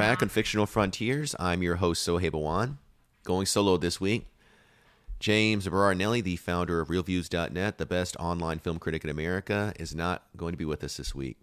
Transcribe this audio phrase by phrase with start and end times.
[0.00, 1.36] back on Fictional Frontiers.
[1.38, 2.78] I'm your host, Sohaib Awan.
[3.22, 4.28] Going solo this week,
[5.18, 10.22] James Berardinelli, the founder of ReelViews.net, the best online film critic in America, is not
[10.38, 11.36] going to be with us this week.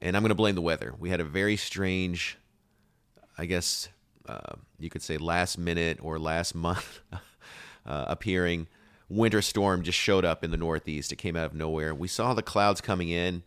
[0.00, 0.94] And I'm going to blame the weather.
[0.98, 2.38] We had a very strange,
[3.36, 3.90] I guess
[4.26, 7.00] uh, you could say last minute or last month
[7.84, 8.68] uh, appearing
[9.10, 11.12] winter storm just showed up in the Northeast.
[11.12, 11.94] It came out of nowhere.
[11.94, 13.42] We saw the clouds coming in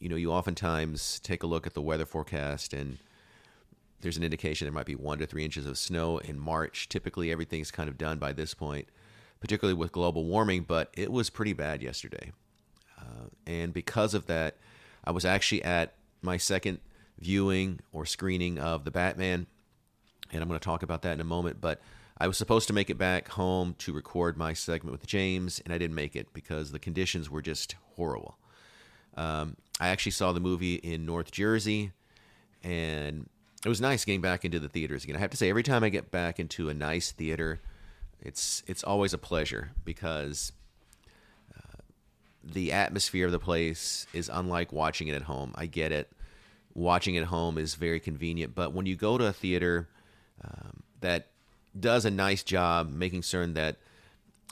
[0.00, 2.98] you know, you oftentimes take a look at the weather forecast and
[4.02, 6.88] there's an indication there might be one to three inches of snow in March.
[6.88, 8.88] Typically, everything's kind of done by this point,
[9.40, 12.32] particularly with global warming, but it was pretty bad yesterday.
[12.98, 14.56] Uh, and because of that,
[15.04, 16.80] I was actually at my second
[17.18, 19.46] viewing or screening of The Batman,
[20.32, 21.60] and I'm going to talk about that in a moment.
[21.60, 21.80] But
[22.18, 25.72] I was supposed to make it back home to record my segment with James, and
[25.72, 28.36] I didn't make it because the conditions were just horrible.
[29.16, 31.92] Um, I actually saw the movie in North Jersey,
[32.62, 33.28] and
[33.64, 35.16] it was nice getting back into the theaters again.
[35.16, 37.60] I have to say, every time I get back into a nice theater,
[38.20, 40.52] it's it's always a pleasure because
[41.56, 41.82] uh,
[42.42, 45.52] the atmosphere of the place is unlike watching it at home.
[45.54, 46.10] I get it.
[46.74, 49.88] Watching at home is very convenient, but when you go to a theater
[50.42, 51.28] um, that
[51.78, 53.76] does a nice job making certain that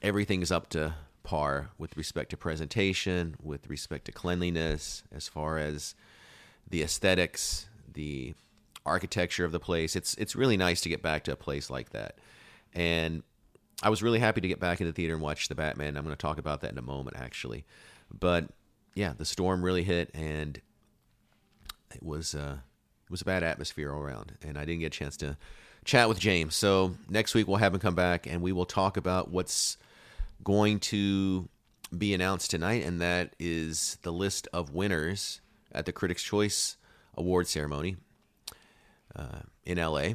[0.02, 5.58] everything is up to par with respect to presentation, with respect to cleanliness, as far
[5.58, 5.94] as
[6.68, 8.34] the aesthetics, the
[8.90, 9.96] architecture of the place.
[9.96, 12.18] It's it's really nice to get back to a place like that.
[12.74, 13.22] And
[13.82, 15.96] I was really happy to get back into the theater and watch the Batman.
[15.96, 17.64] I'm going to talk about that in a moment actually.
[18.12, 18.48] But
[18.94, 20.60] yeah, the storm really hit and
[21.94, 22.58] it was uh
[23.06, 25.36] it was a bad atmosphere all around and I didn't get a chance to
[25.84, 26.54] chat with James.
[26.54, 29.78] So next week we'll have him come back and we will talk about what's
[30.42, 31.48] going to
[31.96, 35.40] be announced tonight, and that is the list of winners
[35.72, 36.76] at the Critics' Choice
[37.14, 37.96] Award ceremony
[39.16, 40.14] uh, in LA.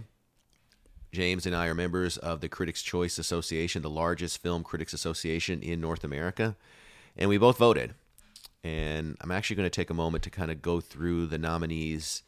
[1.11, 5.61] James and I are members of the Critics' Choice Association, the largest film critics association
[5.61, 6.55] in North America,
[7.15, 7.93] and we both voted.
[8.63, 12.23] And I'm actually going to take a moment to kind of go through the nominees,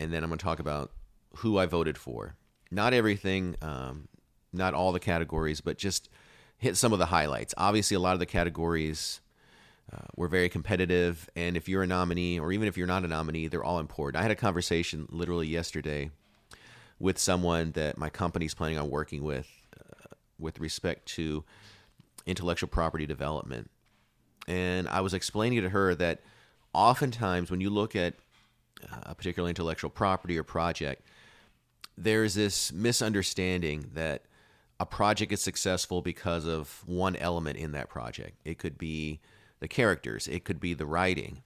[0.00, 0.90] and then I'm going to talk about
[1.36, 2.34] who I voted for.
[2.70, 4.08] Not everything, um,
[4.52, 6.08] not all the categories, but just
[6.56, 7.54] hit some of the highlights.
[7.56, 9.20] Obviously, a lot of the categories
[9.92, 13.08] uh, were very competitive, and if you're a nominee, or even if you're not a
[13.08, 14.20] nominee, they're all important.
[14.20, 16.10] I had a conversation literally yesterday
[16.98, 21.44] with someone that my company's planning on working with, uh, with respect to
[22.26, 23.70] intellectual property development,
[24.46, 26.20] and I was explaining to her that
[26.72, 28.14] oftentimes when you look at
[28.82, 31.02] uh, a particular intellectual property or project,
[31.96, 34.22] there's this misunderstanding that
[34.80, 38.38] a project is successful because of one element in that project.
[38.44, 39.20] It could be
[39.60, 41.42] the characters, it could be the writing.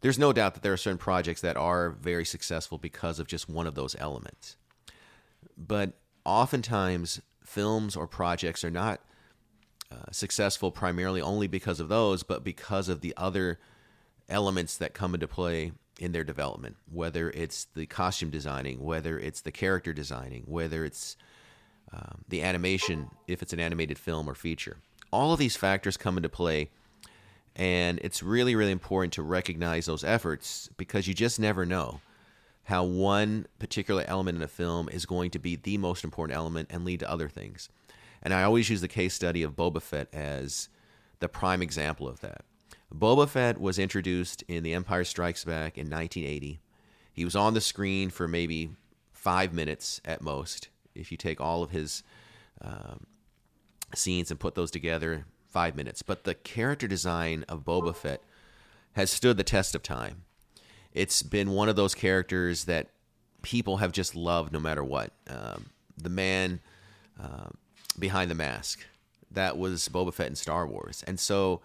[0.00, 3.48] There's no doubt that there are certain projects that are very successful because of just
[3.48, 4.56] one of those elements.
[5.56, 5.92] But
[6.24, 9.00] oftentimes, films or projects are not
[9.92, 13.58] uh, successful primarily only because of those, but because of the other
[14.28, 19.42] elements that come into play in their development, whether it's the costume designing, whether it's
[19.42, 21.16] the character designing, whether it's
[21.92, 24.78] um, the animation, if it's an animated film or feature.
[25.12, 26.70] All of these factors come into play,
[27.56, 32.00] and it's really, really important to recognize those efforts because you just never know
[32.64, 36.68] how one particular element in a film is going to be the most important element
[36.70, 37.68] and lead to other things.
[38.22, 40.68] And I always use the case study of Boba Fett as
[41.18, 42.44] the prime example of that.
[42.94, 46.60] Boba Fett was introduced in The Empire Strikes Back in 1980.
[47.12, 48.70] He was on the screen for maybe
[49.12, 52.02] five minutes at most if you take all of his
[52.62, 53.06] um,
[53.94, 56.02] scenes and put those together, five minutes.
[56.02, 58.22] But the character design of Boba Fett
[58.92, 60.22] has stood the test of time.
[60.92, 62.88] It's been one of those characters that
[63.42, 65.12] people have just loved no matter what.
[65.28, 66.60] Um, the man
[67.20, 67.50] uh,
[67.98, 68.86] behind the mask,
[69.30, 71.04] that was Boba Fett in Star Wars.
[71.06, 71.60] And so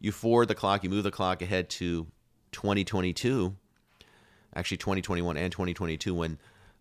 [0.00, 2.06] you forward the clock, you move the clock ahead to
[2.52, 3.54] 2022,
[4.54, 6.38] actually 2021 and 2022, when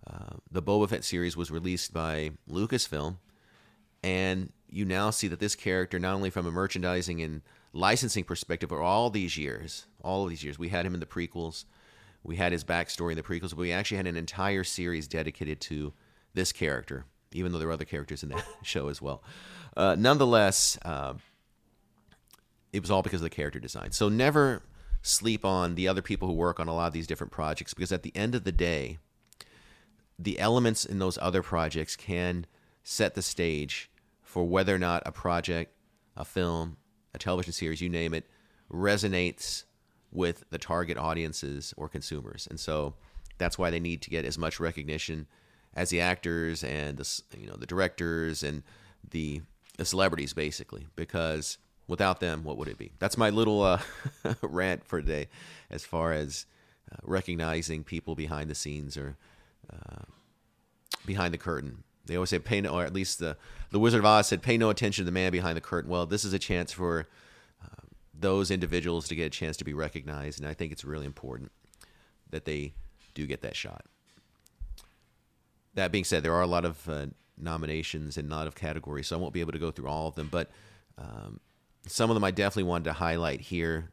[0.07, 3.17] uh, the Boba Fett series was released by Lucasfilm,
[4.03, 7.41] and you now see that this character, not only from a merchandising and
[7.73, 11.05] licensing perspective, but all these years, all of these years, we had him in the
[11.05, 11.65] prequels,
[12.23, 15.61] we had his backstory in the prequels, but we actually had an entire series dedicated
[15.61, 15.93] to
[16.33, 19.23] this character, even though there were other characters in that show as well.
[19.77, 21.13] Uh, nonetheless, uh,
[22.73, 23.91] it was all because of the character design.
[23.91, 24.63] So never
[25.01, 27.91] sleep on the other people who work on a lot of these different projects because
[27.91, 28.97] at the end of the day,
[30.17, 32.47] the elements in those other projects can
[32.83, 33.89] set the stage
[34.35, 35.71] for whether or not a project,
[36.17, 36.75] a film,
[37.13, 38.25] a television series, you name it,
[38.69, 39.63] resonates
[40.11, 42.45] with the target audiences or consumers.
[42.49, 42.95] And so
[43.37, 45.27] That's why they need to get as much recognition
[45.73, 48.63] as the actors and the you know the directors and
[49.09, 49.41] the,
[49.77, 53.79] the celebrities basically because without them what would it be that's my little uh,
[54.41, 55.27] rant for today
[55.69, 56.45] as far as
[56.91, 59.17] uh, recognizing people behind the scenes or
[59.69, 60.05] uh,
[61.05, 63.37] behind the curtain they always say pay no or at least the
[63.71, 66.05] the wizard of oz said pay no attention to the man behind the curtain well
[66.05, 67.07] this is a chance for
[67.63, 71.05] uh, those individuals to get a chance to be recognized and i think it's really
[71.05, 71.51] important
[72.29, 72.73] that they
[73.13, 73.85] do get that shot
[75.75, 77.07] that being said, there are a lot of uh,
[77.37, 80.15] nominations and not of categories, so I won't be able to go through all of
[80.15, 80.29] them.
[80.31, 80.49] But
[80.97, 81.39] um,
[81.85, 83.91] some of them I definitely wanted to highlight here.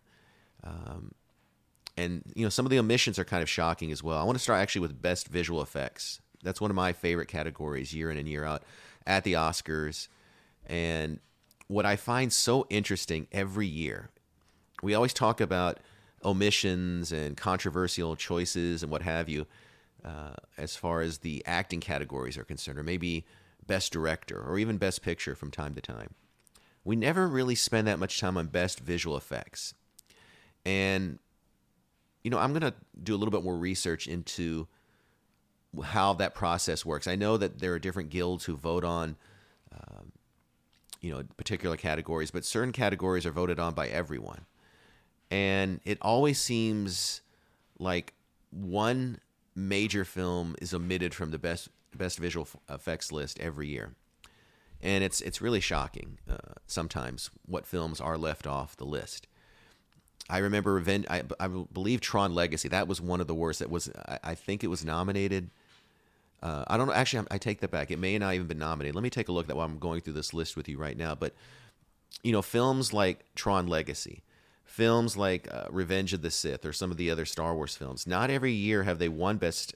[0.65, 1.13] Um,
[1.97, 4.17] and you know, some of the omissions are kind of shocking as well.
[4.17, 6.21] I want to start actually with best visual effects.
[6.43, 8.63] That's one of my favorite categories year in and year out
[9.07, 10.09] at the Oscars.
[10.67, 11.21] And
[11.69, 14.11] what I find so interesting every year,
[14.83, 15.79] we always talk about
[16.25, 19.47] omissions and controversial choices and what have you
[20.05, 23.25] uh, as far as the acting categories are concerned, or maybe
[23.67, 26.15] best director, or even best picture from time to time.
[26.85, 29.75] We never really spend that much time on best visual effects.
[30.65, 31.19] And,
[32.25, 34.67] you know, I'm going to do a little bit more research into
[35.85, 37.07] how that process works.
[37.07, 39.17] I know that there are different guilds who vote on,
[39.73, 40.13] um,
[41.01, 44.47] you know, particular categories, but certain categories are voted on by everyone.
[45.31, 47.23] And it always seems
[47.79, 48.13] like
[48.51, 49.19] one
[49.55, 53.95] major film is omitted from the best best visual effects list every year,
[54.81, 59.27] and it's it's really shocking uh, sometimes what films are left off the list.
[60.29, 61.07] I remember Revenge.
[61.11, 62.69] I, I believe Tron Legacy.
[62.69, 63.59] That was one of the worst.
[63.59, 63.91] That was.
[64.09, 65.51] I, I think it was nominated.
[66.43, 66.93] Uh, I don't know.
[66.93, 67.91] Actually, I, I take that back.
[67.91, 68.95] It may not even been nominated.
[68.95, 70.77] Let me take a look at that while I'm going through this list with you
[70.77, 71.15] right now.
[71.15, 71.35] But
[72.23, 74.23] you know, films like Tron Legacy,
[74.65, 78.07] films like uh, Revenge of the Sith or some of the other Star Wars films.
[78.07, 79.75] Not every year have they won Best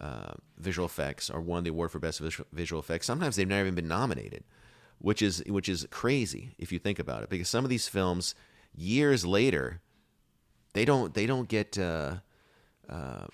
[0.00, 2.20] uh, Visual Effects or won the award for Best
[2.52, 3.06] Visual Effects.
[3.06, 4.42] Sometimes they've never even been nominated,
[4.98, 7.30] which is which is crazy if you think about it.
[7.30, 8.34] Because some of these films,
[8.74, 9.80] years later,
[10.72, 12.16] they don't they don't get uh,
[12.88, 13.26] uh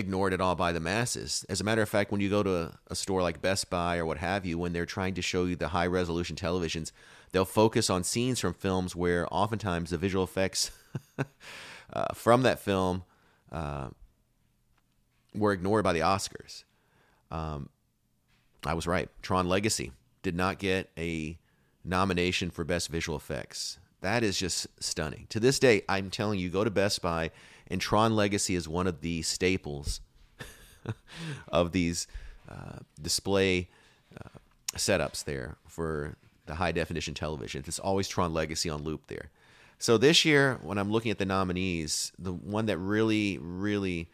[0.00, 1.46] ignored at all by the masses.
[1.48, 4.04] As a matter of fact, when you go to a, store like Best Buy or
[4.04, 6.90] what have you, when they're trying to show you the high resolution televisions
[7.32, 10.70] they'll focus on scenes from films where oftentimes the visual effects
[11.92, 13.04] uh, from that film
[13.52, 13.88] uh,
[15.34, 16.64] were ignored by the Oscars.
[17.30, 17.68] Um,
[18.64, 19.08] I was right.
[19.22, 19.92] Tron Legacy
[20.22, 21.38] did not get a
[21.84, 23.78] nomination for Best Visual Effects.
[24.00, 25.26] That is just stunning.
[25.30, 27.30] To this day, I'm telling you, go to Best Buy,
[27.68, 30.00] and Tron Legacy is one of the staples
[31.48, 32.06] of these
[32.48, 33.68] uh, display
[34.16, 34.38] uh,
[34.74, 36.16] setups there for
[36.46, 37.62] the high definition television.
[37.66, 39.30] It's always Tron Legacy on loop there.
[39.78, 44.10] So this year, when I'm looking at the nominees, the one that really, really,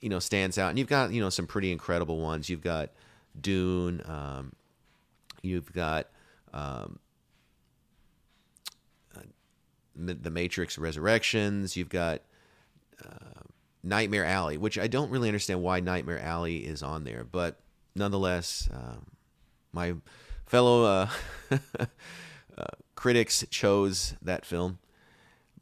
[0.00, 2.48] you know, stands out, and you've got you know some pretty incredible ones.
[2.48, 2.90] You've got
[3.40, 4.02] Dune.
[4.04, 4.52] Um,
[5.42, 6.08] you've got
[6.52, 6.98] um,
[9.96, 11.76] the Matrix Resurrections.
[11.76, 12.22] You've got
[13.04, 13.42] uh,
[13.82, 17.60] Nightmare Alley, which I don't really understand why Nightmare Alley is on there, but
[17.94, 19.06] nonetheless, um,
[19.72, 19.94] my
[20.44, 21.08] fellow uh,
[22.58, 24.78] uh, critics chose that film,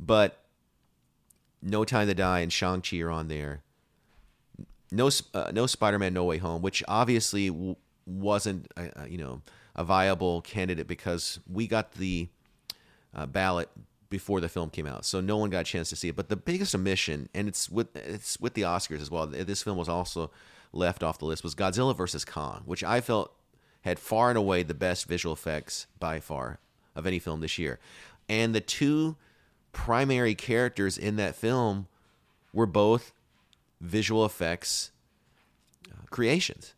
[0.01, 0.45] but
[1.63, 3.63] No Time to Die and Shang Chi are on there.
[4.91, 9.43] No, uh, no Spider-Man No Way Home, which obviously w- wasn't uh, uh, you know
[9.75, 12.29] a viable candidate because we got the
[13.29, 13.69] ballot
[14.15, 16.15] before the film came out, so no one got a chance to see it.
[16.15, 19.27] But the biggest omission, and it's with it's with the Oscars as well.
[19.27, 20.31] This film was also
[20.73, 23.35] left off the list was Godzilla versus Kong, which I felt
[23.81, 26.61] had far and away the best visual effects by far
[26.95, 27.81] of any film this year.
[28.29, 29.17] And the two
[29.73, 31.89] primary characters in that film
[32.53, 33.13] were both
[33.81, 34.93] visual effects
[35.91, 36.75] uh, creations.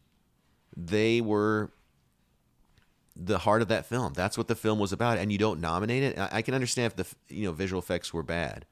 [0.75, 1.71] They were
[3.17, 4.13] the heart of that film.
[4.13, 5.19] That's what the film was about.
[5.19, 6.19] And you don't nominate it.
[6.19, 8.67] I can understand if the you know visual effects were bad,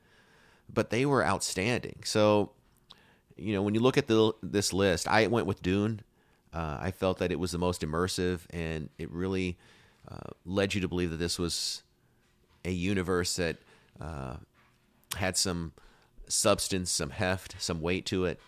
[0.73, 2.01] but they were outstanding.
[2.05, 2.53] So,
[3.37, 6.03] you know, when you look at the this list, I went with Dune
[6.55, 9.59] uh, I felt that it was the most immersive, and it really
[10.09, 11.83] uh, led you to believe that this was
[12.65, 13.57] a universe that
[14.01, 14.37] uh,
[15.17, 15.73] had some
[16.29, 18.41] substance, some heft, some weight to it.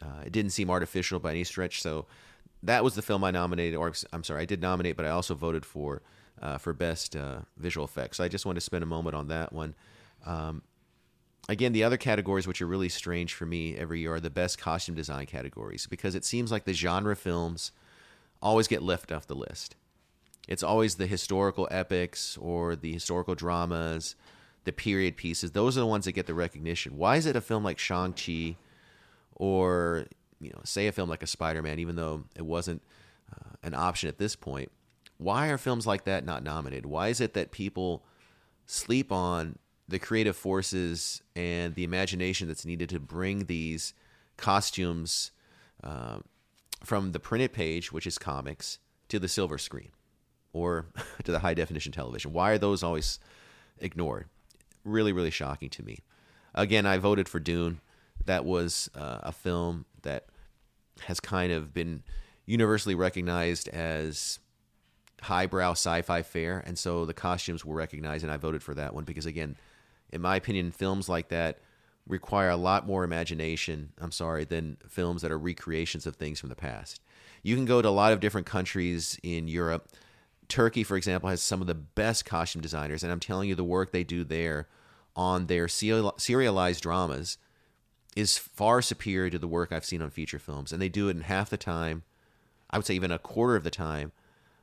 [0.00, 1.82] Uh, it didn't seem artificial by any stretch.
[1.82, 2.06] So
[2.62, 5.34] that was the film I nominated, or I'm sorry, I did nominate, but I also
[5.34, 6.02] voted for
[6.40, 8.16] uh, for best uh, visual effects.
[8.16, 9.74] So I just wanted to spend a moment on that one.
[10.24, 10.62] Um,
[11.48, 14.56] Again, the other categories which are really strange for me every year are the best
[14.60, 17.72] costume design categories because it seems like the genre films
[18.40, 19.74] always get left off the list.
[20.46, 24.14] It's always the historical epics or the historical dramas,
[24.62, 25.50] the period pieces.
[25.50, 26.96] Those are the ones that get the recognition.
[26.96, 28.56] Why is it a film like Shang-Chi
[29.34, 30.06] or
[30.40, 32.82] you know, say a film like a Spider-Man, even though it wasn't
[33.32, 34.70] uh, an option at this point.
[35.18, 36.86] Why are films like that not nominated?
[36.86, 38.04] Why is it that people
[38.66, 43.92] sleep on the creative forces and the imagination that's needed to bring these
[44.36, 45.32] costumes
[45.82, 46.20] uh,
[46.84, 48.78] from the printed page, which is comics,
[49.08, 49.90] to the silver screen
[50.52, 50.86] or
[51.24, 52.32] to the high definition television?
[52.32, 53.18] Why are those always
[53.78, 54.28] ignored?
[54.84, 55.98] Really, really shocking to me.
[56.54, 57.80] Again, I voted for Dune.
[58.24, 60.26] That was uh, a film that
[61.02, 62.02] has kind of been
[62.46, 64.38] universally recognized as
[65.22, 69.04] highbrow sci-fi fare, and so the costumes were recognized, and I voted for that one
[69.04, 69.56] because, again,
[70.10, 71.58] in my opinion, films like that
[72.06, 73.92] require a lot more imagination.
[74.00, 77.00] I'm sorry, than films that are recreations of things from the past.
[77.42, 79.88] You can go to a lot of different countries in Europe.
[80.48, 83.62] Turkey, for example, has some of the best costume designers, and I'm telling you, the
[83.62, 84.66] work they do there
[85.14, 87.38] on their serialized dramas
[88.16, 91.16] is far superior to the work I've seen on feature films, and they do it
[91.16, 92.02] in half the time.
[92.70, 94.12] I would say even a quarter of the time,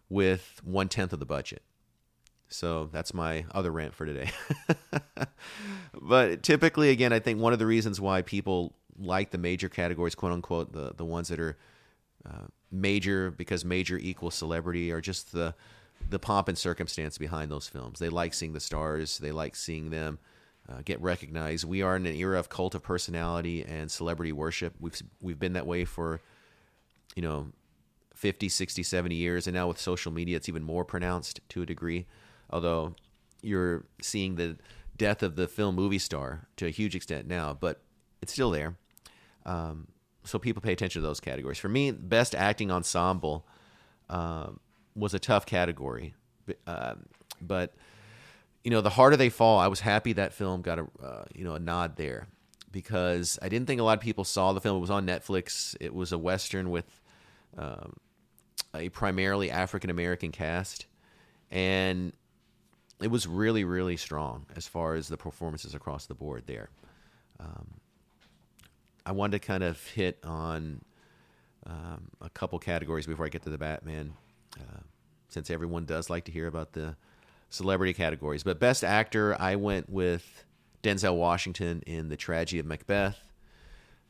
[0.10, 1.62] with one tenth of the budget.
[2.50, 4.30] So that's my other rant for today.
[6.02, 10.16] but typically, again, I think one of the reasons why people like the major categories,
[10.16, 11.58] quote unquote, the the ones that are
[12.26, 15.56] uh, major because major equals celebrity, are just the
[16.10, 18.00] the pomp and circumstance behind those films.
[18.00, 19.18] They like seeing the stars.
[19.18, 20.20] They like seeing them
[20.70, 21.64] uh, get recognized.
[21.64, 24.76] We are in an era of cult of personality and celebrity worship.
[24.80, 26.22] We've we've been that way for
[27.16, 27.48] you know
[28.16, 31.66] 50, 60, 70 years and now with social media it's even more pronounced to a
[31.66, 32.06] degree.
[32.50, 32.96] Although
[33.42, 34.58] you're seeing the
[34.98, 37.82] death of the film movie star to a huge extent now, but
[38.22, 38.76] it's still there.
[39.46, 39.88] Um,
[40.24, 41.58] so people pay attention to those categories.
[41.58, 43.48] For me, best acting ensemble
[44.10, 44.48] uh,
[44.96, 46.16] was a tough category,
[46.66, 46.96] uh,
[47.40, 47.76] but
[48.68, 51.46] you know, the harder they fall, I was happy that film got a uh, you
[51.46, 52.28] know a nod there
[52.70, 54.76] because I didn't think a lot of people saw the film.
[54.76, 55.78] It was on Netflix.
[55.80, 57.00] It was a western with
[57.58, 57.94] um,
[58.76, 60.86] a primarily African American cast,
[61.50, 62.12] and
[63.02, 66.68] it was really really strong as far as the performances across the board there.
[67.40, 67.76] Um,
[69.06, 70.82] I wanted to kind of hit on
[71.66, 74.12] um, a couple categories before I get to the Batman,
[74.60, 74.82] uh,
[75.30, 76.98] since everyone does like to hear about the
[77.50, 78.44] celebrity categories.
[78.44, 80.46] But best actor, I went with
[80.84, 83.18] Denzel Washington in The Tragedy of Macbeth.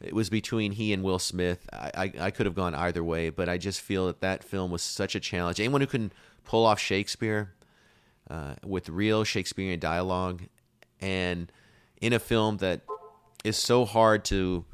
[0.01, 1.67] It was between he and Will Smith.
[1.73, 4.69] I, I, I, could have gone either way, but I just feel that that film
[4.69, 5.59] was such a challenge.
[5.59, 6.11] Anyone who can
[6.43, 7.53] pull off Shakespeare
[8.29, 10.43] uh, with real Shakespearean dialogue
[11.01, 11.51] and
[11.99, 12.81] in a film that
[13.43, 14.65] is so hard to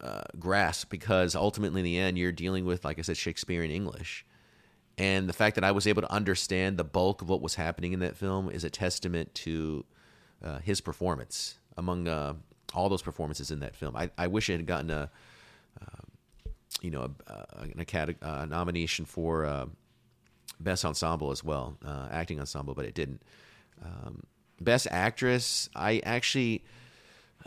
[0.00, 4.26] uh, grasp because ultimately in the end you're dealing with, like I said, Shakespearean English.
[5.00, 7.94] And the fact that I was able to understand the bulk of what was happening
[7.94, 9.86] in that film is a testament to
[10.44, 12.34] uh, his performance among uh,
[12.74, 13.96] all those performances in that film.
[13.96, 15.10] I, I wish it had gotten a,
[15.80, 16.02] uh,
[16.82, 19.66] you know, a, a, a, nomination for uh,
[20.60, 23.22] best ensemble as well, uh, acting ensemble, but it didn't.
[23.82, 24.24] Um,
[24.60, 26.62] best actress, I actually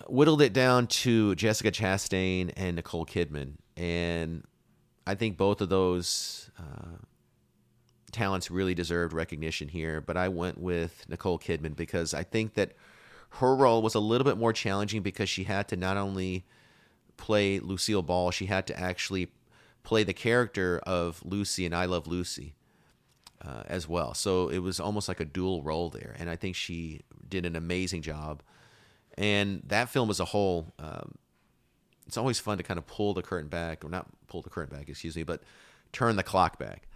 [0.07, 4.43] whittled it down to Jessica Chastain and Nicole Kidman, and
[5.05, 6.97] I think both of those uh,
[8.13, 12.73] talents really deserved recognition here, but I went with Nicole Kidman because I think that
[13.39, 16.45] her role was a little bit more challenging because she had to not only
[17.17, 19.29] play Lucille Ball, she had to actually
[19.83, 22.53] play the character of Lucy and I Love Lucy
[23.43, 24.13] uh, as well.
[24.13, 27.55] So it was almost like a dual role there, and I think she did an
[27.55, 28.43] amazing job.
[29.17, 31.15] And that film as a whole, um,
[32.07, 34.75] it's always fun to kind of pull the curtain back, or not pull the curtain
[34.77, 35.41] back, excuse me, but
[35.91, 36.87] turn the clock back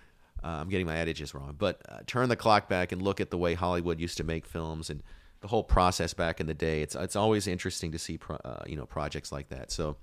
[0.44, 3.32] uh, I'm getting my adages wrong, but uh, turn the clock back and look at
[3.32, 5.04] the way Hollywood used to make films and
[5.42, 6.82] the whole process back in the day.
[6.82, 9.72] It's it's always interesting to see pro, uh, you know projects like that.
[9.72, 9.98] So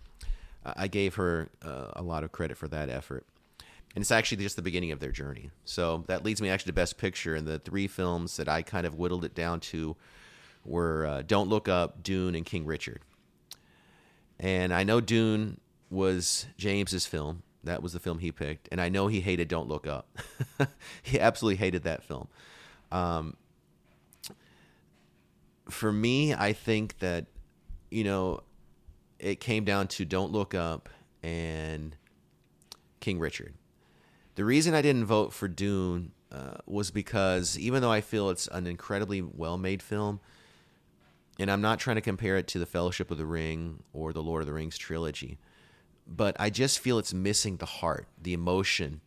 [0.64, 3.26] I gave her uh, a lot of credit for that effort,
[3.94, 5.50] and it's actually just the beginning of their journey.
[5.64, 8.86] So that leads me actually to Best Picture, and the three films that I kind
[8.86, 9.96] of whittled it down to
[10.64, 13.02] were uh, Don't Look Up, Dune, and King Richard.
[14.40, 15.60] And I know Dune
[15.90, 19.68] was James's film that was the film he picked, and I know he hated Don't
[19.68, 20.18] Look Up.
[21.02, 22.28] he absolutely hated that film.
[22.92, 23.36] Um,
[25.68, 27.26] for me, I think that
[27.90, 28.40] you know
[29.18, 30.88] it came down to Don't Look Up
[31.22, 31.96] and
[33.00, 33.54] King Richard.
[34.34, 38.48] The reason I didn't vote for Dune uh, was because even though I feel it's
[38.48, 40.20] an incredibly well-made film,
[41.38, 44.22] and I'm not trying to compare it to the Fellowship of the Ring or the
[44.22, 45.38] Lord of the Rings trilogy
[46.06, 49.00] but I just feel it's missing the heart, the emotion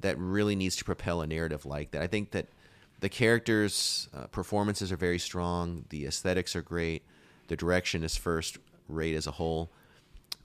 [0.00, 2.02] that really needs to propel a narrative like that.
[2.02, 2.46] I think that
[3.00, 7.02] the characters' uh, performances are very strong, the aesthetics are great,
[7.48, 9.70] the direction is first rate as a whole,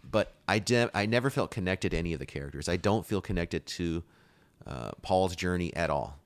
[0.10, 2.68] but I de- I never felt connected to any of the characters.
[2.68, 4.04] I don't feel connected to
[4.66, 6.20] uh, Paul's journey at all.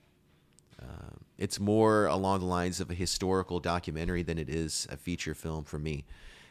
[0.81, 5.33] Uh, it's more along the lines of a historical documentary than it is a feature
[5.33, 6.05] film for me,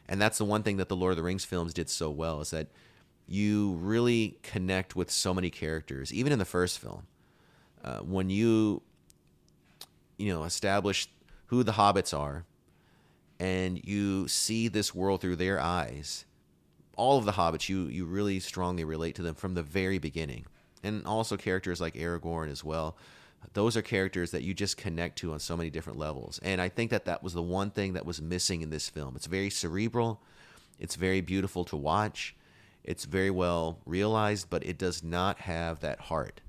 [0.09, 2.41] and that's the one thing that the Lord of the Rings films did so well
[2.41, 2.69] is that
[3.33, 7.07] you really connect with so many characters, even in the first film.
[7.83, 8.83] Uh, when you
[10.19, 11.09] you know establish
[11.47, 12.45] who the hobbits are
[13.41, 16.27] and you see this world through their eyes
[16.97, 20.47] all of the hobbits you you really strongly relate to them from the very beginning.
[20.85, 22.97] And also characters like aragorn as well.
[23.55, 26.39] Those are characters that you just connect to on so many different levels.
[26.43, 29.17] And i think that that was the one thing that was missing in this film.
[29.17, 30.21] It's very cerebral.
[30.79, 32.37] It's very beautiful to watch
[32.85, 36.41] it's very well realized but it does not have that heart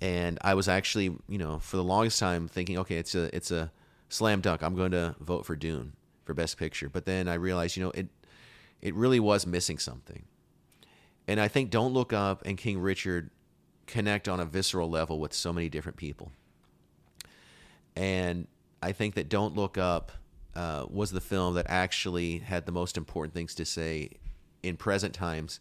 [0.00, 3.50] and i was actually you know for the longest time thinking okay it's a it's
[3.50, 3.70] a
[4.08, 5.92] slam dunk i'm going to vote for dune
[6.24, 8.08] for best picture but then i realized you know it
[8.82, 10.24] it really was missing something.
[11.28, 13.30] And I think Don't Look Up and King Richard
[13.86, 16.32] connect on a visceral level with so many different people.
[17.94, 18.48] And
[18.82, 20.10] I think that Don't Look Up
[20.56, 24.10] uh, was the film that actually had the most important things to say
[24.62, 25.60] in present times,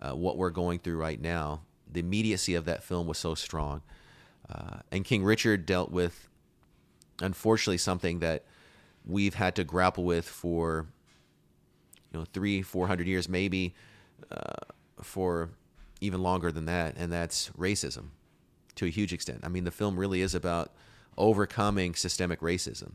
[0.00, 1.62] uh, what we're going through right now.
[1.90, 3.82] The immediacy of that film was so strong.
[4.50, 6.28] Uh, and King Richard dealt with,
[7.20, 8.44] unfortunately, something that
[9.06, 10.86] we've had to grapple with for
[12.12, 13.74] you know three four hundred years maybe
[14.30, 15.50] uh, for
[16.00, 18.08] even longer than that and that's racism
[18.74, 20.72] to a huge extent i mean the film really is about
[21.16, 22.92] overcoming systemic racism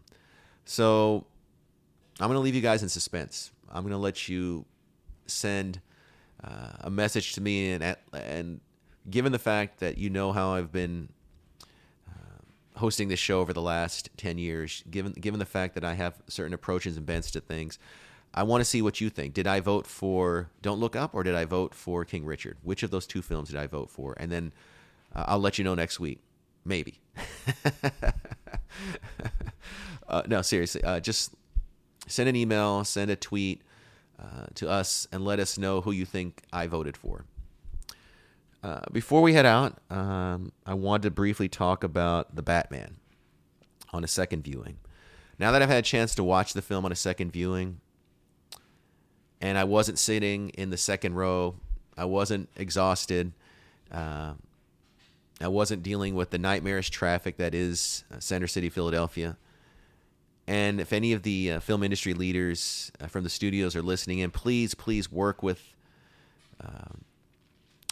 [0.66, 1.26] so
[2.20, 4.66] i'm going to leave you guys in suspense i'm going to let you
[5.26, 5.82] send
[6.44, 8.60] uh, a message to me and and
[9.10, 11.10] given the fact that you know how i've been
[12.08, 15.94] uh, hosting this show over the last 10 years given given the fact that i
[15.94, 17.80] have certain approaches and bents to things
[18.34, 19.34] I want to see what you think.
[19.34, 22.58] Did I vote for Don't Look Up or did I vote for King Richard?
[22.64, 24.16] Which of those two films did I vote for?
[24.18, 24.54] And then
[25.14, 26.20] uh, I'll let you know next week.
[26.64, 27.00] Maybe.
[30.08, 30.84] uh, no, seriously.
[30.84, 31.36] Uh, just
[32.08, 33.64] send an email, send a tweet
[34.22, 37.26] uh, to us, and let us know who you think I voted for.
[38.64, 42.98] Uh, before we head out, um, I wanted to briefly talk about The Batman
[43.92, 44.78] on a second viewing.
[45.40, 47.80] Now that I've had a chance to watch the film on a second viewing,
[49.42, 51.56] and I wasn't sitting in the second row.
[51.98, 53.34] I wasn't exhausted.
[53.92, 54.34] Uh,
[55.42, 59.38] I wasn't dealing with the nightmarish traffic that is uh, Center City, Philadelphia.
[60.48, 64.20] And if any of the uh, film industry leaders uh, from the studios are listening
[64.20, 65.76] in, please, please work with
[66.60, 67.04] um,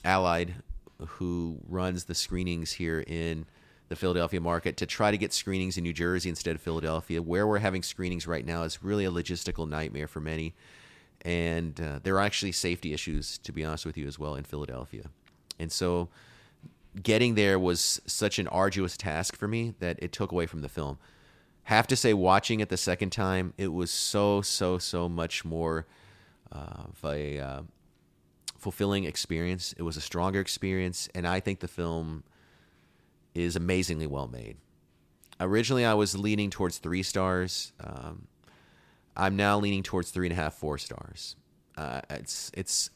[0.03, 0.55] Allied,
[0.99, 3.45] who runs the screenings here in
[3.87, 7.21] the Philadelphia market, to try to get screenings in New Jersey instead of Philadelphia.
[7.21, 10.53] Where we're having screenings right now is really a logistical nightmare for many
[11.23, 14.43] and uh, there are actually safety issues, to be honest with you, as well in
[14.43, 15.05] Philadelphia.
[15.57, 16.09] And so,
[17.01, 20.69] getting there was such an arduous task for me that it took away from the
[20.69, 20.97] film.
[21.69, 25.85] Have to say, watching it the second time, it was so, so, so much more
[26.51, 27.61] uh, of a uh,
[28.57, 29.75] fulfilling experience.
[29.77, 32.23] It was a stronger experience, and I think the film
[33.35, 34.57] is amazingly well made.
[35.39, 37.71] Originally, I was leaning towards three stars.
[37.79, 38.25] Um,
[39.15, 41.35] I'm now leaning towards three and a half, four stars.
[41.77, 42.89] Uh, it's it's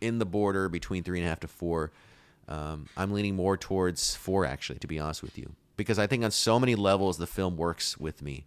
[0.00, 1.92] in the border between three and a half to four.
[2.48, 6.24] Um, I'm leaning more towards four, actually, to be honest with you, because I think
[6.24, 8.44] on so many levels the film works with me.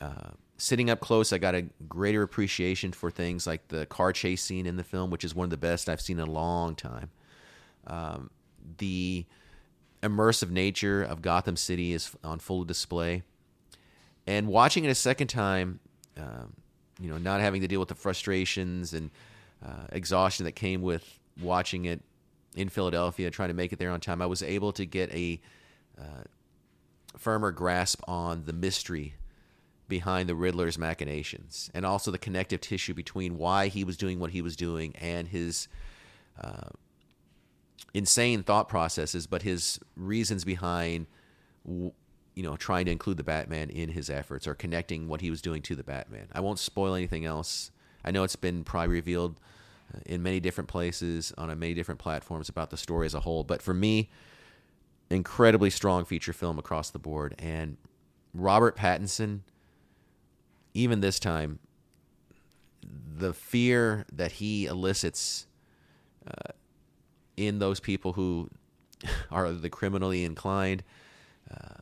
[0.00, 4.44] Uh, sitting up close, I got a greater appreciation for things like the car chase
[4.44, 6.76] scene in the film, which is one of the best I've seen in a long
[6.76, 7.10] time.
[7.86, 8.30] Um,
[8.78, 9.24] the
[10.02, 13.22] immersive nature of Gotham City is on full display.
[14.26, 15.80] And watching it a second time,
[16.18, 16.52] um,
[17.00, 19.10] you know, not having to deal with the frustrations and
[19.64, 22.02] uh, exhaustion that came with watching it
[22.54, 25.40] in Philadelphia, trying to make it there on time, I was able to get a
[25.98, 26.24] uh,
[27.16, 29.14] firmer grasp on the mystery
[29.88, 34.30] behind the Riddler's machinations and also the connective tissue between why he was doing what
[34.30, 35.68] he was doing and his
[36.40, 36.70] uh,
[37.92, 41.06] insane thought processes, but his reasons behind
[42.34, 45.42] you know, trying to include the Batman in his efforts or connecting what he was
[45.42, 46.28] doing to the Batman.
[46.32, 47.70] I won't spoil anything else.
[48.04, 49.38] I know it's been probably revealed
[49.94, 53.44] uh, in many different places on many different platforms about the story as a whole,
[53.44, 54.10] but for me,
[55.12, 57.34] incredibly strong feature film across the board.
[57.38, 57.76] And
[58.34, 59.40] Robert Pattinson,
[60.74, 61.58] even this time,
[62.82, 65.46] the fear that he elicits
[66.26, 66.52] uh,
[67.36, 68.50] in those people who
[69.30, 70.82] are the criminally inclined.
[71.50, 71.76] Uh,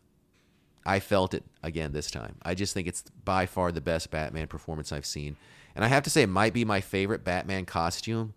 [0.84, 2.36] I felt it again this time.
[2.42, 5.36] I just think it's by far the best Batman performance I've seen.
[5.74, 8.34] And I have to say, it might be my favorite Batman costume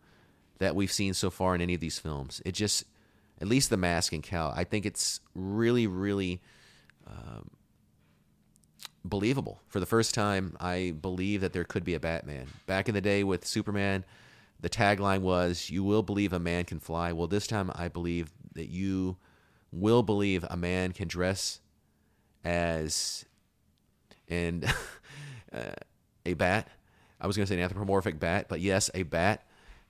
[0.59, 2.41] that we've seen so far in any of these films.
[2.45, 2.83] It just,
[3.43, 6.41] at least the mask and cowl, I think it's really, really
[7.05, 7.49] um,
[9.03, 9.59] believable.
[9.67, 12.47] For the first time, I believe that there could be a Batman.
[12.67, 14.05] Back in the day with Superman,
[14.61, 17.11] the tagline was, You will believe a man can fly.
[17.11, 19.17] Well, this time I believe that you
[19.73, 21.59] will believe a man can dress
[22.45, 23.25] as
[24.29, 24.63] and
[25.53, 25.73] uh,
[26.25, 26.69] a bat.
[27.19, 29.45] I was going to say an anthropomorphic bat, but yes, a bat,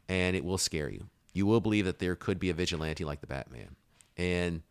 [0.10, 1.08] and it will scare you.
[1.34, 3.76] You will believe that there could be a vigilante like the Batman.
[4.18, 4.62] And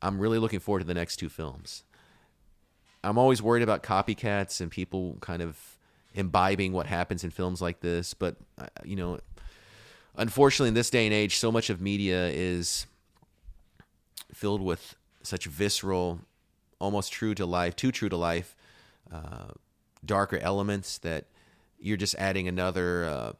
[0.00, 1.84] I'm really looking forward to the next two films.
[3.04, 5.58] I'm always worried about copycats and people kind of
[6.14, 9.20] imbibing what happens in films like this, but uh, you know,
[10.16, 12.86] unfortunately in this day and age so much of media is
[14.32, 16.20] filled with such visceral
[16.80, 18.56] almost true to life, too true to life,
[19.12, 19.48] uh,
[20.04, 21.26] darker elements that
[21.78, 23.32] you're just adding another uh,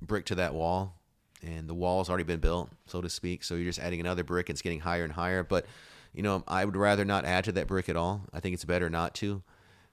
[0.00, 0.94] brick to that wall.
[1.42, 3.42] And the wall's already been built, so to speak.
[3.42, 4.48] So you're just adding another brick.
[4.48, 5.42] And it's getting higher and higher.
[5.42, 5.66] But,
[6.12, 8.22] you know, I would rather not add to that brick at all.
[8.32, 9.42] I think it's better not to.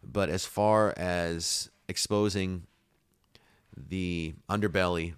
[0.03, 2.67] But as far as exposing
[3.75, 5.13] the underbelly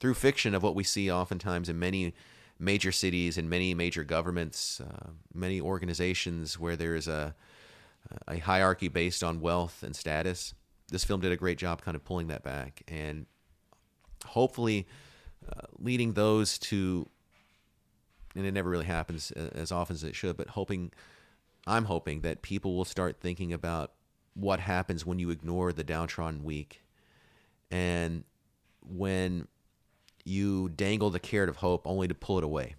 [0.00, 2.14] through fiction of what we see oftentimes in many
[2.58, 7.34] major cities and many major governments, uh, many organizations where there is a,
[8.26, 10.54] a hierarchy based on wealth and status.
[10.88, 13.26] This film did a great job kind of pulling that back and
[14.26, 14.86] hopefully
[15.48, 17.08] uh, leading those to,
[18.34, 20.92] and it never really happens as often as it should, but hoping,
[21.66, 23.92] I'm hoping that people will start thinking about
[24.34, 26.82] what happens when you ignore the downtrodden weak
[27.70, 28.24] and
[28.86, 29.48] when
[30.24, 32.74] you dangle the carrot of hope only to pull it away.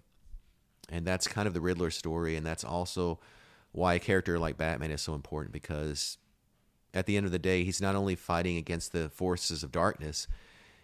[0.88, 2.36] And that's kind of the Riddler story.
[2.36, 3.20] And that's also
[3.72, 6.18] why a character like Batman is so important because
[6.92, 10.26] at the end of the day, he's not only fighting against the forces of darkness,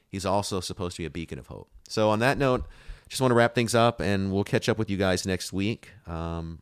[0.08, 1.68] he's also supposed to be a beacon of hope.
[1.88, 2.66] So, on that note,
[3.08, 5.90] just want to wrap things up and we'll catch up with you guys next week.
[6.06, 6.60] Um,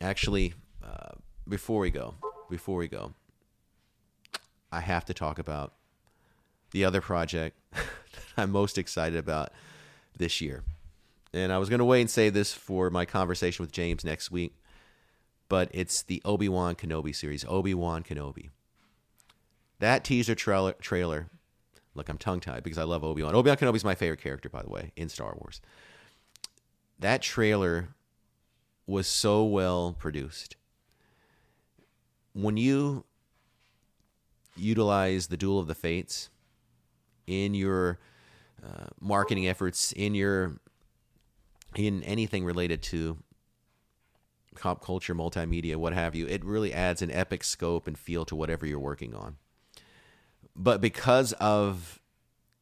[0.00, 1.12] actually, uh,
[1.46, 2.14] before we go,
[2.48, 3.14] before we go,
[4.72, 5.74] I have to talk about
[6.70, 7.82] the other project that
[8.36, 9.50] I'm most excited about
[10.16, 10.64] this year.
[11.32, 14.30] And I was going to wait and say this for my conversation with James next
[14.30, 14.54] week,
[15.48, 18.48] but it's the Obi Wan Kenobi series, Obi Wan Kenobi.
[19.80, 21.30] That teaser trailer, trailer
[21.94, 23.34] look, I'm tongue tied because I love Obi Wan.
[23.34, 25.60] Obi Wan Kenobi is my favorite character, by the way, in Star Wars.
[26.98, 27.90] That trailer
[28.86, 30.56] was so well produced.
[32.32, 33.04] When you
[34.56, 36.30] utilize the Duel of the Fates,
[37.26, 37.98] in your
[38.64, 40.58] uh, marketing efforts, in your
[41.76, 43.18] in anything related to
[44.56, 48.34] pop culture, multimedia, what have you, it really adds an epic scope and feel to
[48.34, 49.36] whatever you're working on.
[50.58, 52.00] But because of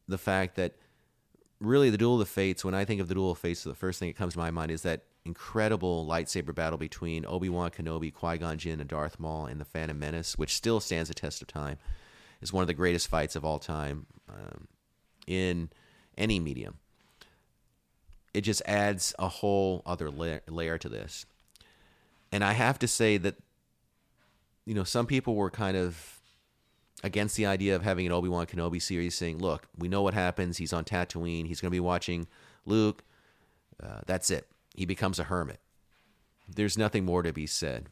[0.07, 0.75] the fact that
[1.59, 3.73] really the Duel of the Fates, when I think of the Duel of Fates, the
[3.73, 7.71] first thing that comes to my mind is that incredible lightsaber battle between Obi Wan
[7.71, 11.15] Kenobi, Qui Gon Jinn, and Darth Maul in the Phantom Menace, which still stands the
[11.15, 11.77] test of time
[12.39, 14.67] is one of the greatest fights of all time um,
[15.25, 15.69] in
[16.17, 16.75] any medium.
[18.33, 21.25] It just adds a whole other layer, layer to this.
[22.31, 23.35] And I have to say that,
[24.65, 26.16] you know, some people were kind of
[27.03, 30.13] against the idea of having an Obi Wan Kenobi series, saying, "Look, we know what
[30.13, 30.57] happens.
[30.57, 31.47] He's on Tatooine.
[31.47, 32.27] He's going to be watching
[32.65, 33.03] Luke.
[33.81, 34.47] Uh, that's it.
[34.75, 35.59] He becomes a hermit.
[36.47, 37.89] There's nothing more to be said."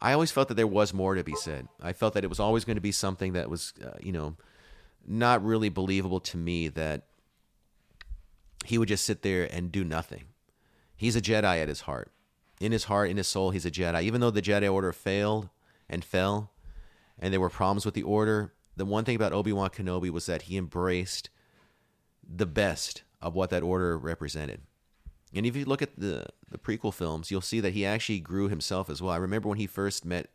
[0.00, 1.68] I always felt that there was more to be said.
[1.80, 4.36] I felt that it was always going to be something that was, uh, you know,
[5.06, 7.06] not really believable to me that
[8.64, 10.24] he would just sit there and do nothing.
[10.96, 12.10] He's a Jedi at his heart.
[12.60, 14.02] In his heart, in his soul, he's a Jedi.
[14.02, 15.48] Even though the Jedi Order failed
[15.88, 16.50] and fell,
[17.18, 20.26] and there were problems with the Order, the one thing about Obi Wan Kenobi was
[20.26, 21.30] that he embraced
[22.28, 24.60] the best of what that Order represented.
[25.34, 28.48] And if you look at the the prequel films, you'll see that he actually grew
[28.48, 29.12] himself as well.
[29.12, 30.30] I remember when he first met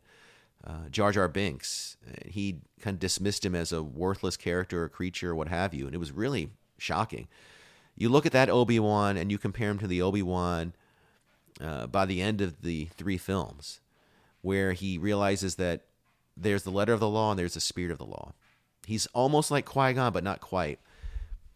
[0.66, 5.32] uh, Jar Jar Binks, he kind of dismissed him as a worthless character or creature
[5.32, 7.28] or what have you, and it was really shocking.
[7.96, 10.74] You look at that Obi Wan and you compare him to the Obi Wan
[11.60, 13.80] uh, by the end of the three films,
[14.42, 15.86] where he realizes that
[16.42, 18.34] there's the letter of the law and there's the spirit of the law.
[18.86, 20.80] He's almost like Qui Gon, but not quite.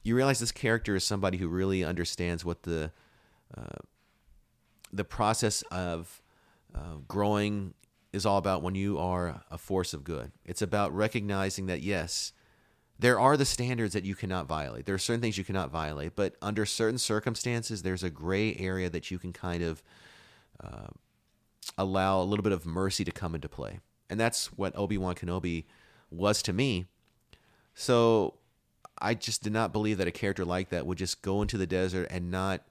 [0.04, 2.92] You realize this character is somebody who really understands what the
[3.56, 3.80] uh,
[4.94, 6.22] the process of
[6.74, 7.74] uh, growing
[8.14, 10.32] is all about when you are a force of good.
[10.46, 12.32] It's about recognizing that yes,
[12.98, 14.86] there are the standards that you cannot violate.
[14.86, 18.90] There are certain things you cannot violate, but under certain circumstances, there's a gray area
[18.90, 19.84] that you can kind of
[20.64, 20.88] uh,
[21.78, 23.80] allow a little bit of mercy to come into play.
[24.10, 25.66] And that's what Obi Wan Kenobi
[26.10, 26.86] was to me.
[27.74, 28.36] So
[28.98, 31.68] I just did not believe that a character like that would just go into the
[31.68, 32.62] desert and not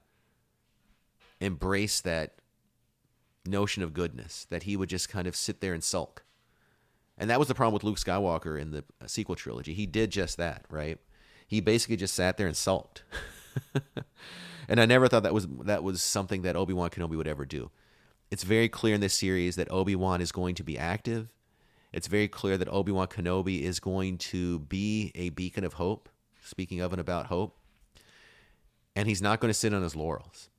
[1.39, 2.35] embrace that
[3.45, 6.23] notion of goodness, that he would just kind of sit there and sulk.
[7.17, 9.73] And that was the problem with Luke Skywalker in the sequel trilogy.
[9.73, 10.97] He did just that, right?
[11.47, 13.03] He basically just sat there and sulked.
[14.67, 17.71] and I never thought that was that was something that Obi-Wan Kenobi would ever do.
[18.31, 21.29] It's very clear in this series that Obi-Wan is going to be active.
[21.93, 26.09] It's very clear that Obi-Wan Kenobi is going to be a beacon of hope,
[26.43, 27.57] speaking of and about hope.
[28.95, 30.49] And he's not going to sit on his laurels.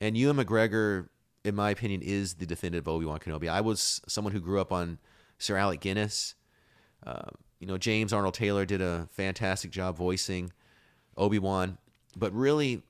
[0.00, 1.08] And Ewan McGregor,
[1.44, 3.48] in my opinion, is the definitive Obi-Wan Kenobi.
[3.48, 4.98] I was someone who grew up on
[5.38, 6.34] Sir Alec Guinness.
[7.06, 10.52] Uh, you know, James Arnold Taylor did a fantastic job voicing
[11.16, 11.78] Obi Wan,
[12.16, 12.82] but really,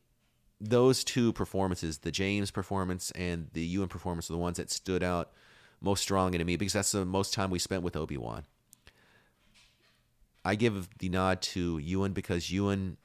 [0.61, 5.03] those two performances, the James performance and the Ewan performance, are the ones that stood
[5.03, 5.33] out
[5.81, 8.45] most strongly to me because that's the most time we spent with Obi Wan.
[10.45, 12.99] I give the nod to Ewan because Ewan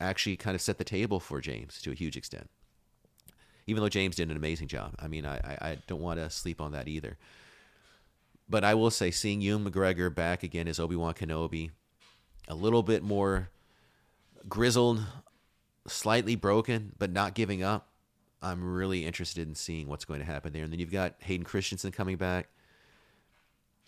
[0.00, 2.50] actually kind of set the table for James to a huge extent.
[3.66, 4.94] Even though James did an amazing job.
[4.98, 7.16] I mean, I, I don't want to sleep on that either.
[8.48, 11.70] But I will say, seeing Ewan McGregor back again as Obi Wan Kenobi,
[12.48, 13.50] a little bit more
[14.48, 15.00] grizzled,
[15.86, 17.88] slightly broken, but not giving up.
[18.40, 20.64] I'm really interested in seeing what's going to happen there.
[20.64, 22.48] And then you've got Hayden Christensen coming back.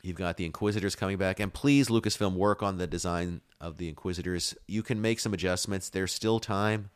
[0.02, 1.40] You've got the Inquisitors coming back.
[1.40, 4.54] And please, Lucasfilm, work on the design of the Inquisitors.
[4.68, 5.88] You can make some adjustments.
[5.88, 6.90] There's still time.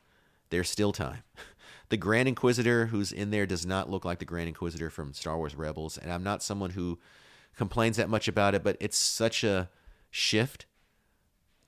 [0.50, 1.22] There's still time.
[1.90, 5.38] The Grand Inquisitor who's in there does not look like the Grand Inquisitor from Star
[5.38, 5.96] Wars Rebels.
[5.96, 6.98] And I'm not someone who
[7.56, 9.70] complains that much about it, but it's such a
[10.10, 10.66] shift.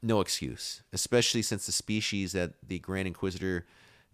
[0.02, 3.66] No excuse, especially since the species that the Grand Inquisitor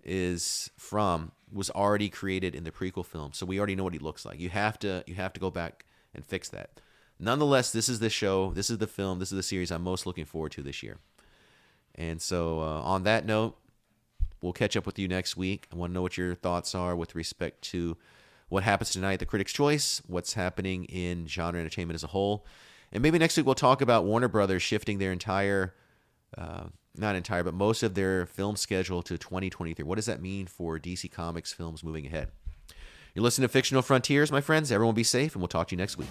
[0.03, 3.33] is from was already created in the prequel film.
[3.33, 4.41] So we already know what he looks like.
[4.41, 6.81] You have to you have to go back and fix that.
[7.19, 10.07] Nonetheless, this is the show, this is the film, this is the series I'm most
[10.07, 10.99] looking forward to this year.
[11.95, 13.57] And so, uh, on that note,
[14.43, 15.67] we'll catch up with you next week.
[15.73, 17.97] I want to know what your thoughts are with respect to
[18.49, 22.47] what happens tonight the Critics' Choice, what's happening in genre entertainment as a whole.
[22.93, 25.75] And maybe next week we'll talk about Warner Brothers shifting their entire,
[26.37, 26.65] uh,
[26.97, 29.85] not entire, but most of their film schedule to 2023.
[29.85, 32.31] What does that mean for DC Comics films moving ahead?
[33.15, 34.71] You're listening to Fictional Frontiers, my friends.
[34.71, 36.09] Everyone be safe, and we'll talk to you next week.